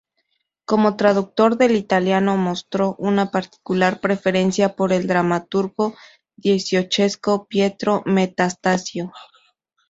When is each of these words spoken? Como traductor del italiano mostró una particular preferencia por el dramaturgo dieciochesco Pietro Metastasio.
Como 0.65 0.97
traductor 0.97 1.57
del 1.57 1.75
italiano 1.75 2.35
mostró 2.35 2.95
una 2.97 3.29
particular 3.29 3.99
preferencia 4.01 4.75
por 4.75 4.93
el 4.93 5.05
dramaturgo 5.05 5.95
dieciochesco 6.35 7.45
Pietro 7.45 8.01
Metastasio. 8.07 9.11